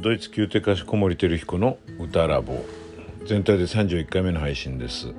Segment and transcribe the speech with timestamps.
[0.00, 2.64] ドイツ宮廷歌手小森照彦の歌ラボ。
[3.26, 5.12] 全体で31回目の配信です、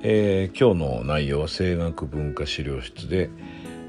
[0.00, 3.28] えー、今日の内容は声楽文化資料室で、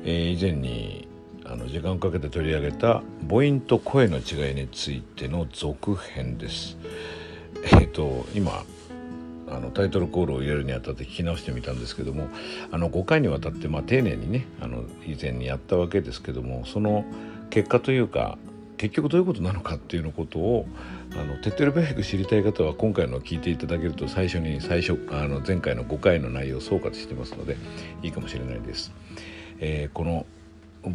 [0.03, 1.07] えー、以前に
[1.45, 6.77] あの時間をかけて取り上げた母音と声の違いについての続編です。
[7.63, 8.65] えっ、ー、と今
[9.47, 12.27] あのタイトルコールを入れるにあたって聞き直してみたんですけども
[12.69, 17.05] あの5回にわたって、まあ、丁寧にねあの以前にやったわけですけどもその
[17.49, 18.37] 結果というか
[18.81, 20.65] 結局どういうことなのかっていうのことを
[21.13, 27.57] あの手っ取り早く知りたい方は今回の聞いていただけると最初に最初あの前回の5回の内容を総括してますので
[28.01, 28.91] いいかもしれないです。
[29.59, 30.25] えー、この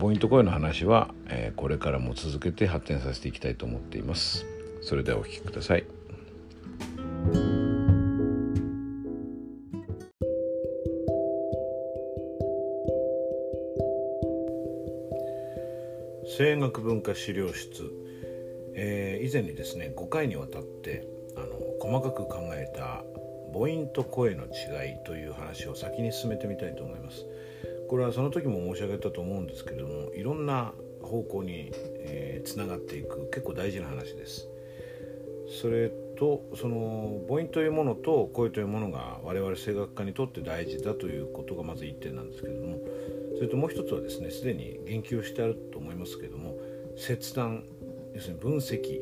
[0.00, 4.44] ポイント声の話は、えー、これからも続けて発展させていきたいと思っています。
[4.82, 5.84] それではお聞きください。
[16.36, 17.90] 声楽文化資料室、
[18.74, 21.46] えー、以前にですね5回にわたってあの
[21.80, 23.04] 細かく考えた
[23.54, 27.24] 母音と声の違いという話を先に進めてみたいと思います。
[27.88, 34.46] これはその時も申し上げたと思うんですけれどもいろんな方向に、えー、つながっていく結構大事な話です。
[35.62, 42.78] それとその母音というものと声というものが我々声楽家にとって大事だということがまず1点なんですけれども
[43.36, 46.58] それともう一つはですねすでに言及してあると思いますけども
[46.96, 47.64] 切断
[48.14, 49.00] 要するに分析、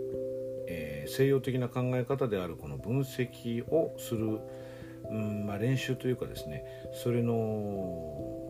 [0.66, 4.40] えー、西洋的な考え方であるこの分析をする、
[5.10, 6.64] うんまあ、練習というかですね
[7.02, 8.44] それの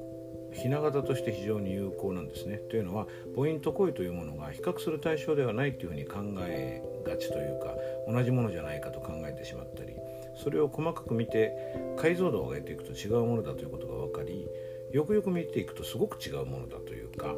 [0.55, 2.59] ひな形として非常に有効なんですね。
[2.71, 7.75] というのは母音と声というものが比較する対象ではないというふうに考えがちというか
[8.09, 9.95] 同じものじゃないかと考えてしまったり
[10.37, 11.53] それを細かく見て
[11.97, 14.47] 解像度を上げていくと違うものだということが分かり
[14.95, 17.35] よくよく見ていくとすごく違うものだというか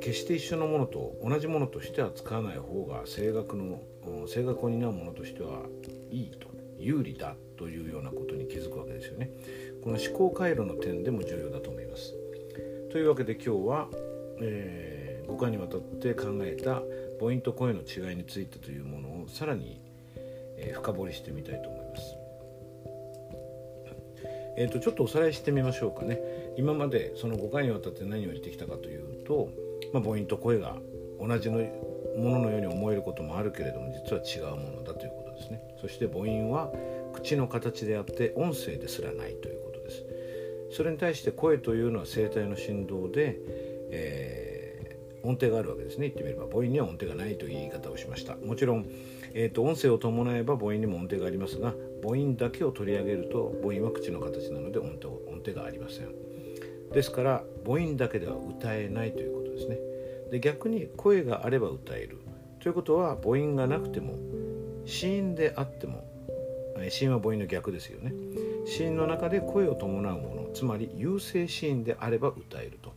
[0.00, 3.80] 決して一緒のものと同じものとしては使わない方が声楽の
[4.32, 5.62] 声楽を担うものとしては
[6.12, 6.46] いいと
[6.78, 9.30] 有利だというようなことに気づくわけですよね。
[9.82, 12.14] この思考回路の点でも重要だと思います。
[12.92, 13.88] というわけで今日は、
[14.40, 16.82] えー、5回にわたって考えた
[17.18, 19.80] 母音と声の違いについてというものをさらに、
[20.58, 21.83] えー、深掘りしてみたいと思います。
[24.56, 26.20] えーと、ちょっとおさらいしてみましょうかね。
[26.56, 29.50] 今までその5回にわたって何を言ってきたかというと、
[29.92, 30.76] まあ、母音と声が
[31.20, 31.58] 同じの
[32.16, 35.60] もののように思えることもあるけれども実は違うものだということですね。
[35.80, 36.72] そして母音は
[37.12, 40.04] 口の形であって音声ですらないということです。
[40.70, 43.38] それに対して声というのは声帯の振動で、
[43.90, 46.08] えー、音程があるわけですね。
[46.08, 48.36] 言ってみれば母音には音程がないという言い方をしました。
[48.36, 48.86] もちろん
[49.36, 56.12] えーと、音声を伴えば母音にも音程がありますが母音だけを取り上げると母音は口の形なので音程音程がありません。
[56.92, 59.78] ですから母音だけでは歌えないということですね。
[60.30, 62.18] で逆に声があれば歌える。
[62.60, 64.14] ということは母音がなくても
[64.84, 66.04] 子音であっても
[66.88, 68.12] 子音は母音の逆ですよね。
[68.66, 72.92] 子音の中で声を伴うものつまり有声子音であれば歌えると。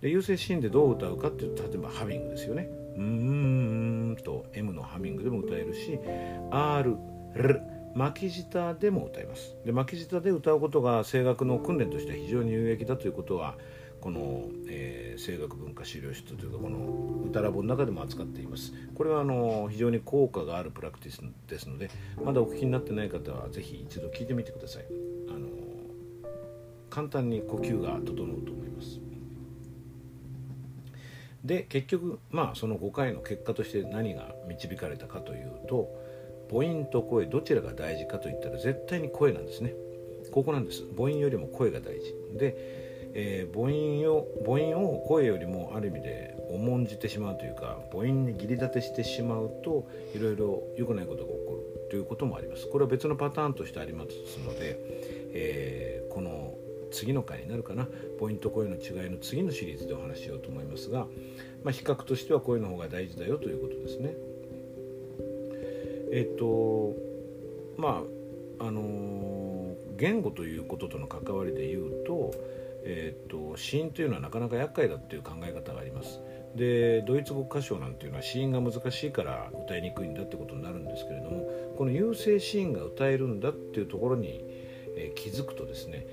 [0.00, 2.70] で有声子音でどう歌うかっていうと例えばハミングですよね。
[2.96, 3.02] うー
[4.12, 5.98] んと M のハミングでも歌えるし
[6.50, 6.96] R、
[7.34, 7.60] ル
[7.98, 9.56] 巻き舌でも歌います。
[9.66, 13.56] で巻き舌で歌うことが声楽の訓練としては非常に有益だということは
[14.00, 18.72] この、えー、声楽文化資料室というかこの歌ラボの中でも扱っています。
[18.94, 21.90] これはあの非常に効果があるプラクティスですので
[22.24, 24.84] まだお聞きになってない方は是非一度聞いてみてください。
[25.28, 25.48] あの
[26.90, 29.00] 簡単に呼吸が整うと思います。
[31.44, 36.06] で結局まあその5回の結果として何が導かれたかというと
[36.50, 39.74] 母音と声どちらが大事かといったら絶対に声なんですね。
[40.30, 40.84] ここなんです。
[40.96, 42.14] 母音よりも声が大事。
[42.36, 42.56] で、
[43.14, 52.68] えー、母音を母音を声よりもある意味で重んじてしまうというか母音に義理立てしてしまうといろいろ良くないことが起こるということもあります。
[52.68, 54.78] これは別のパターンとしてありますので、
[55.32, 56.54] えー、この
[56.90, 57.88] 次の回になるかな。
[58.18, 61.06] ポイント声の違いの次のシリーズでお話ししようと思いますが、
[61.62, 64.14] まあ、比較としては声の方が大事だよということですね。
[66.12, 66.94] えっ、と
[67.76, 68.02] ま
[68.60, 72.32] ああのー、言語ということとの関わりで言うと,、
[72.82, 76.20] えーと、子音というのはなかなか厄介だっていう考え方があります。
[76.56, 84.44] でドイツ語歌唱なんていうのは子音が難しいから歌いにくいんだってことになるんですけれどもこの有声子音が歌えるんだっていうところに、
[84.96, 86.06] えー、気づくとですね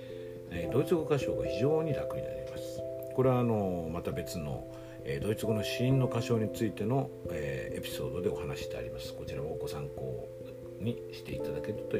[0.51, 2.81] えドイツ語歌唱が非常に楽になります
[3.15, 4.67] これはあのまた別の、
[5.07, 9.13] えドイツ語の子音の歌唱についての、えエピソードでお話してあります。
[9.13, 10.27] こちらもご参考
[10.81, 11.97] にしていただけると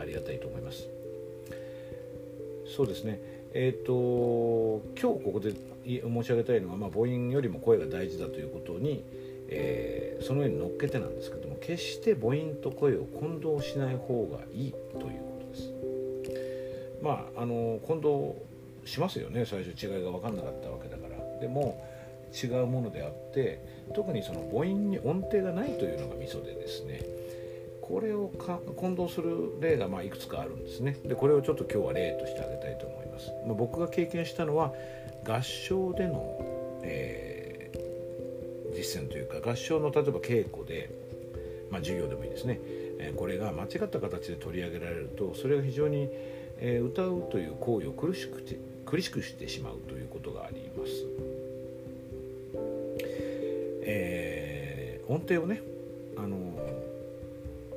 [0.00, 0.88] ありがたいと思います。
[2.74, 3.20] そうですね。
[3.52, 5.52] えっ、ー、と今日ここで
[5.84, 9.04] 申し上げたいのは、まあ、母音よりも声が大事だということに、
[9.48, 15.72] えー、その上に乗っけてなんですけども決して母音と声を混同しない方がいいということです。
[17.02, 18.36] まああの混同
[18.86, 19.44] しますよね。
[19.44, 21.40] 最初違いが分かんなかったわけだから。
[21.40, 21.84] でも
[22.36, 27.00] 違うものであって特にその母音に音程がないというのがミソでですね
[27.80, 28.28] これを
[28.76, 30.98] 混同する例がまあいくつかあるんですね。
[31.04, 34.72] でこれをちょっと今日は例として挙げたいと思います、まあ、僕が経験したのは
[35.24, 40.90] 合唱での、えー、実践というか合唱の例えば稽古で、
[41.70, 42.58] まあ、授業でもいいですね、
[42.98, 46.08] え、これが間違った形で取り上げられるとそれが非常に、
[46.60, 51.35] え、歌うという行為を苦しくて苦しくしてしまうということがあります。
[53.86, 55.62] えー、音程をね
[56.18, 56.36] あの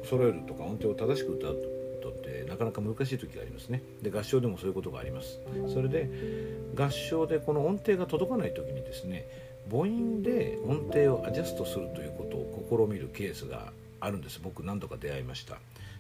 [0.03, 1.57] 揃えるとか音程を正しく歌う
[2.01, 3.83] とってなかなか難しい時がありますね。
[4.01, 5.39] で合唱でもそういうことがあります。
[5.73, 6.09] それで
[6.75, 9.27] 合唱でこの音程が届かない時にですね
[9.69, 14.39] 母音で音程をアジャストするということを試みるケースがあるんです。
[14.41, 15.57] 僕何度か出会いました。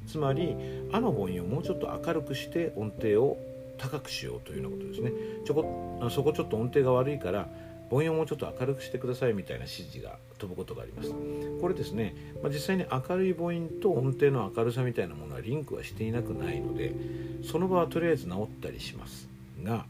[0.07, 0.55] つまり
[0.91, 3.37] 「あ」の母音をもうちょっと明るくして音程を
[3.77, 5.11] 高くしようというようなことですね。
[5.45, 7.49] ちょこそこちょっと音程が悪いから
[7.91, 11.13] 音をもうちょっと明るくしてくださいみたいな指示が飛ぶことがあります。
[11.61, 16.93] これですね、まあ、実際に明るい母音と音程の明るさみたいなものはリンクはしていなくないので
[17.43, 19.27] その場はとりあえず治ったりします
[19.63, 19.85] が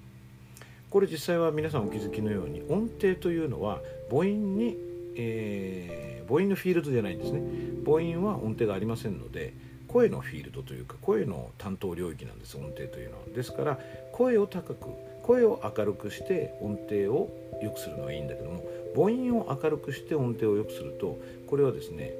[0.89, 3.79] これ実際は皆さんお気づきのように音程というのは
[4.09, 4.75] 母音に、
[5.15, 7.41] えー、母音のフィールドじゃないんですね。
[7.85, 9.53] 母音は音程がありませんので
[9.87, 13.25] 声のフィールドというか声の担当領域なんです音程というのは。
[13.35, 13.79] ですから
[14.11, 14.87] 声を高く
[15.29, 17.29] 声を明るくして音程を
[17.61, 18.63] 良くするのはいいんだけども
[18.95, 22.15] 母音を明るくして音程を良くするとこれはですね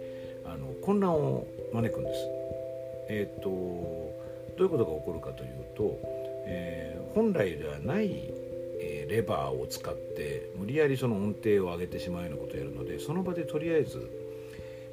[0.46, 2.20] あの混乱を招くんです。
[3.10, 4.14] えっ、ー、とど
[4.60, 6.00] ういうことが起こるかというと、
[6.46, 8.32] えー、本来ではない、
[8.80, 14.08] えー、レバーを使って無理やりその音程を上げてしまうようなことをやるのでその場でとりあえず、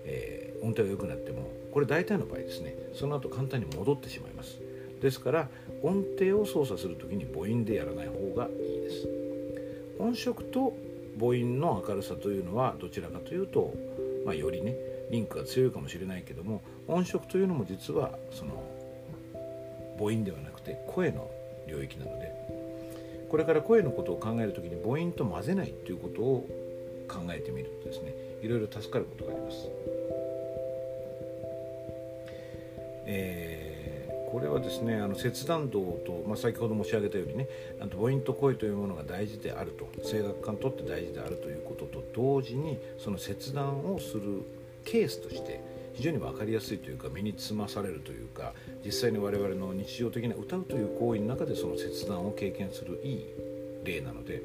[0.07, 4.66] え音程が良くなってもこれ大体の場合ですねその後簡単に戻ってしまいます。
[5.01, 5.49] ですから
[5.83, 9.09] 音程を操作する時に母音でやらない方がいいです
[9.99, 10.75] 音色と
[11.19, 13.73] 母音の明るさというのはどちらかというと、
[14.25, 14.75] まあ、よりね
[15.11, 18.63] リンクが強いかもしれないけども音色というのも実はその
[19.99, 21.31] 母音ではなくて声の
[21.67, 22.33] 領域なので
[23.31, 26.47] これから声のことを考える時に母音と混ぜないということを
[27.09, 29.69] 考えてみるとですねいろいろ助かることがあります。
[33.09, 33.76] えー
[34.31, 37.49] これはですねあの切断度と、まあ、先ほど申し上げたようにね
[37.81, 44.43] あと母音と声というものが大事であると声楽家にとって大事であるということと同時にその切断をする
[44.85, 45.61] ケースとして
[45.95, 48.53] 非常に分かりやすいというか身につまされるというか
[48.85, 53.27] 実際に我々の日常的な歌うという行為の中でその切断を経験するいい
[53.85, 54.43] 例なので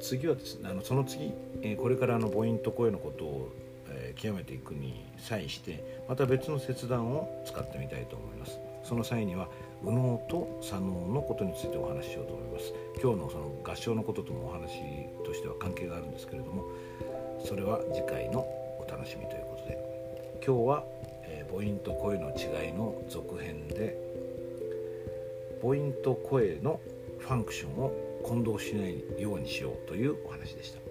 [0.00, 1.32] 次はですねあのその次、
[1.62, 3.52] えこれからの母音と声のことを、
[3.90, 8.67] え極めていくに際してまた別の切断を使ってみたいと思います。
[8.88, 9.48] その際には
[9.82, 12.72] 右脳と左脳のことについてお話ししようと思います。
[13.02, 14.80] 今日のその合唱のことともお話
[15.26, 16.64] としては関係があるんですけれども
[17.44, 19.78] それは次回のお楽しみということで。
[20.44, 20.84] 今日は、
[21.24, 23.98] えー、母音と声の違いの続編で
[25.60, 26.80] 母音と声の
[27.18, 27.92] ファンクションを
[28.24, 30.87] 混同しないようにしようというお話でした。